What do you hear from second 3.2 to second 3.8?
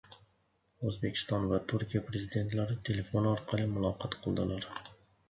orqali